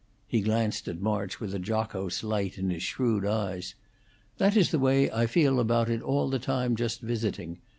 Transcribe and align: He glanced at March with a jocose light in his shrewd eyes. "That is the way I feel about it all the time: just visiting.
He 0.25 0.41
glanced 0.41 0.87
at 0.87 0.99
March 0.99 1.39
with 1.39 1.53
a 1.53 1.59
jocose 1.59 2.23
light 2.23 2.57
in 2.57 2.71
his 2.71 2.81
shrewd 2.81 3.23
eyes. 3.23 3.75
"That 4.39 4.57
is 4.57 4.71
the 4.71 4.79
way 4.79 5.11
I 5.11 5.27
feel 5.27 5.59
about 5.59 5.91
it 5.91 6.01
all 6.01 6.27
the 6.27 6.39
time: 6.39 6.75
just 6.75 7.01
visiting. 7.01 7.59